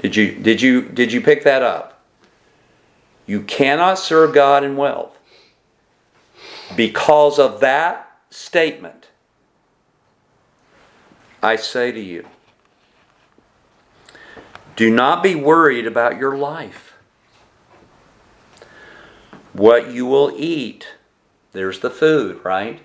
[0.00, 1.93] Did you did you did you pick that up?
[3.26, 5.18] You cannot serve God and wealth.
[6.76, 9.08] Because of that statement,
[11.42, 12.26] I say to you,
[14.76, 16.94] do not be worried about your life.
[19.52, 20.88] What you will eat,
[21.52, 22.82] there's the food, right?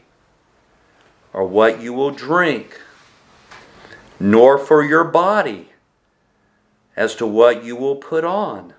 [1.34, 2.80] Or what you will drink,
[4.20, 5.70] nor for your body
[6.96, 8.74] as to what you will put on.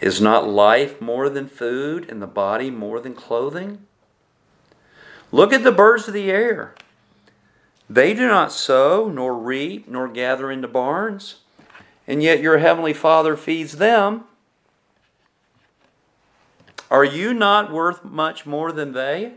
[0.00, 3.86] Is not life more than food and the body more than clothing?
[5.30, 6.74] Look at the birds of the air.
[7.88, 11.36] They do not sow, nor reap, nor gather into barns,
[12.06, 14.24] and yet your heavenly Father feeds them.
[16.90, 19.34] Are you not worth much more than they?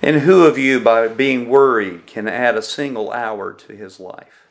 [0.00, 4.47] And who of you, by being worried, can add a single hour to his life?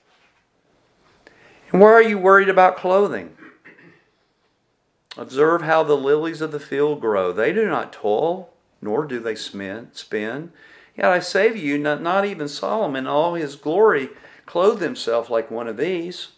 [1.71, 3.35] And why are you worried about clothing?
[5.17, 7.33] Observe how the lilies of the field grow.
[7.33, 9.91] They do not toil, nor do they spin.
[10.95, 14.09] Yet I say to you, not, not even Solomon in all his glory
[14.45, 16.29] clothed himself like one of these.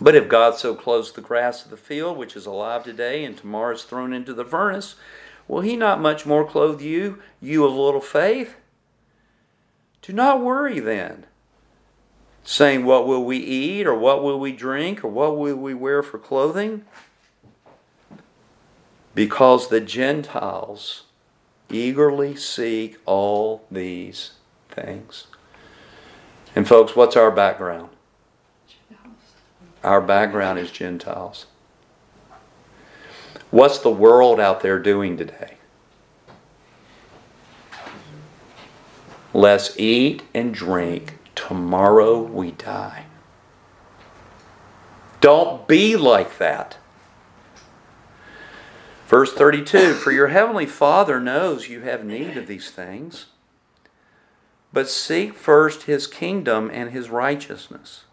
[0.00, 3.36] But if God so clothes the grass of the field, which is alive today and
[3.36, 4.96] tomorrow is thrown into the furnace,
[5.46, 8.56] will he not much more clothe you, you of little faith?
[10.02, 11.26] Do not worry then,
[12.46, 16.02] saying, What will we eat, or what will we drink, or what will we wear
[16.02, 16.84] for clothing?
[19.14, 21.02] Because the Gentiles
[21.68, 24.32] eagerly seek all these
[24.70, 25.26] things.
[26.54, 27.90] And, folks, what's our background?
[29.82, 31.46] Our background is Gentiles.
[33.50, 35.54] What's the world out there doing today?
[39.32, 41.15] Let's eat and drink.
[41.36, 43.06] Tomorrow we die.
[45.20, 46.78] Don't be like that.
[49.06, 53.26] Verse 32 For your heavenly Father knows you have need of these things,
[54.72, 58.04] but seek first his kingdom and his righteousness,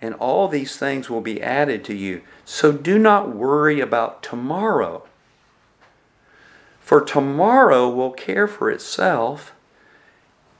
[0.00, 2.22] and all these things will be added to you.
[2.44, 5.04] So do not worry about tomorrow,
[6.78, 9.53] for tomorrow will care for itself.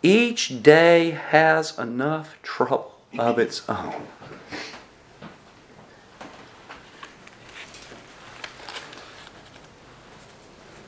[0.05, 4.07] Each day has enough trouble of its own.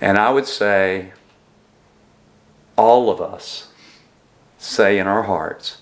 [0.02, 1.14] And I would say,
[2.76, 3.68] all of us
[4.58, 5.78] say in our hearts,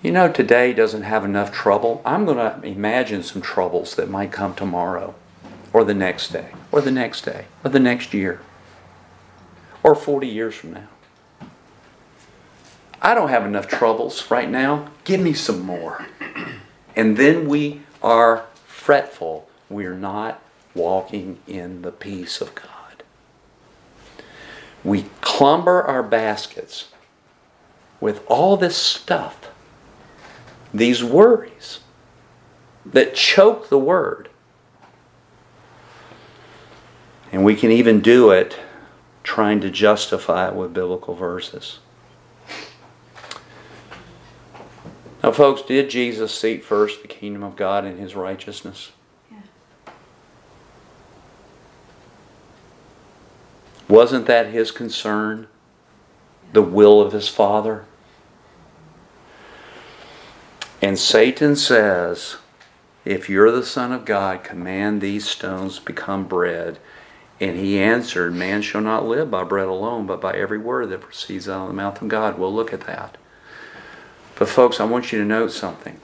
[0.00, 2.00] you know, today doesn't have enough trouble.
[2.04, 5.16] I'm going to imagine some troubles that might come tomorrow,
[5.72, 8.42] or the next day, or the next day, or the next year,
[9.82, 10.88] or 40 years from now.
[13.00, 14.90] I don't have enough troubles right now.
[15.04, 16.06] Give me some more.
[16.96, 19.48] And then we are fretful.
[19.68, 20.42] We're not
[20.74, 23.02] walking in the peace of God.
[24.82, 26.88] We clumber our baskets
[28.00, 29.50] with all this stuff,
[30.72, 31.80] these worries
[32.86, 34.28] that choke the word.
[37.30, 38.58] And we can even do it
[39.22, 41.80] trying to justify it with biblical verses.
[45.28, 48.92] Now, folks, did Jesus seek first the kingdom of God and his righteousness?
[53.86, 55.48] Wasn't that his concern?
[56.54, 57.84] The will of his Father?
[60.80, 62.36] And Satan says,
[63.04, 66.78] If you're the Son of God, command these stones become bread.
[67.38, 71.02] And he answered, Man shall not live by bread alone, but by every word that
[71.02, 72.38] proceeds out of the mouth of God.
[72.38, 73.18] We'll look at that.
[74.38, 76.00] But, folks, I want you to note something.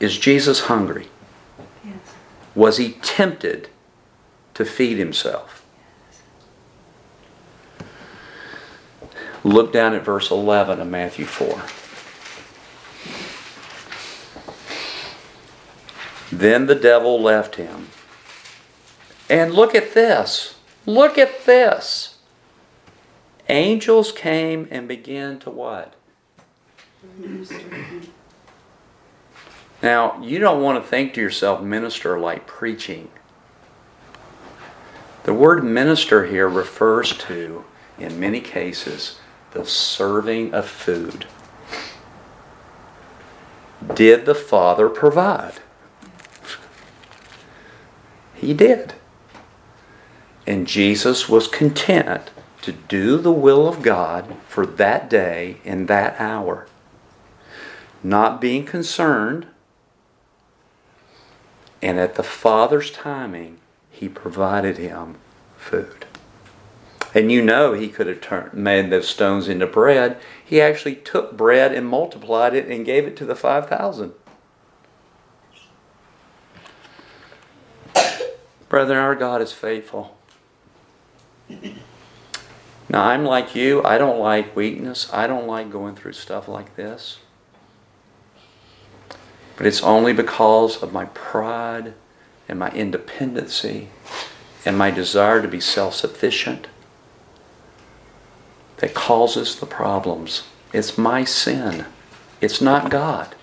[0.00, 1.08] Is Jesus hungry?
[1.84, 1.96] Yes.
[2.54, 3.68] Was he tempted
[4.58, 5.64] to feed himself.
[7.78, 7.86] Yes.
[9.44, 11.62] Look down at verse 11 of Matthew 4.
[16.36, 17.90] Then the devil left him.
[19.30, 20.58] And look at this.
[20.86, 22.17] Look at this.
[23.48, 25.94] Angels came and began to what?
[29.82, 33.10] Now, you don't want to think to yourself, minister like preaching.
[35.22, 37.64] The word minister here refers to,
[37.98, 39.18] in many cases,
[39.52, 41.26] the serving of food.
[43.94, 45.60] Did the Father provide?
[48.34, 48.94] He did.
[50.46, 52.30] And Jesus was content
[52.62, 56.66] to do the will of God for that day and that hour,
[58.02, 59.46] not being concerned,
[61.80, 63.58] and at the Father's timing,
[63.90, 65.16] he provided him
[65.56, 66.06] food.
[67.14, 70.20] And you know he could have turned, made those stones into bread.
[70.44, 74.12] He actually took bread and multiplied it and gave it to the 5,000.
[78.68, 80.18] Brethren, our God is faithful.
[82.88, 83.84] Now, I'm like you.
[83.84, 85.12] I don't like weakness.
[85.12, 87.18] I don't like going through stuff like this.
[89.56, 91.94] But it's only because of my pride
[92.48, 93.88] and my independency
[94.64, 96.68] and my desire to be self sufficient
[98.78, 100.44] that causes the problems.
[100.72, 101.86] It's my sin.
[102.40, 103.34] It's not God.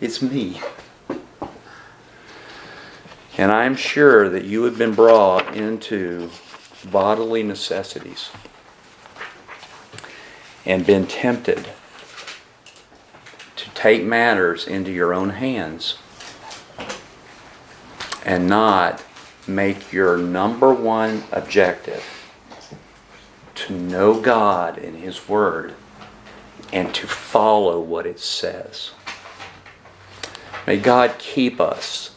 [0.00, 0.60] It's me.
[3.36, 6.30] And I'm sure that you have been brought into
[6.90, 8.30] bodily necessities
[10.64, 11.68] and been tempted
[13.56, 15.98] to take matters into your own hands
[18.24, 19.04] and not
[19.46, 22.04] make your number one objective
[23.54, 25.74] to know God and His Word
[26.72, 28.92] and to follow what it says.
[30.66, 32.10] May God keep us.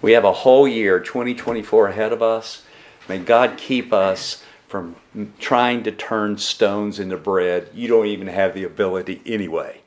[0.00, 2.62] We have a whole year, 2024, ahead of us.
[3.08, 4.94] May God keep us from
[5.40, 7.68] trying to turn stones into bread.
[7.74, 9.80] You don't even have the ability anyway.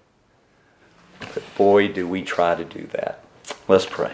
[1.22, 3.24] But boy, do we try to do that.
[3.70, 4.12] Let's pray.